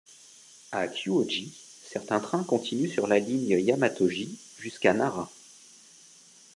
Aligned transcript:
A 0.71 0.87
Kyūhōji, 0.87 1.51
certains 1.85 2.19
trains 2.19 2.41
continuent 2.43 2.89
sur 2.89 3.05
la 3.05 3.19
ligne 3.19 3.49
Yamatoji 3.63 4.39
jusqu'à 4.57 4.93
Nara. 4.93 5.29